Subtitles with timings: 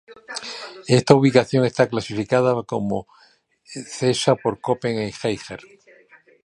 [0.97, 2.95] Esta ubicación está clasificada como
[4.19, 5.61] Csa por Köppen y Geiger.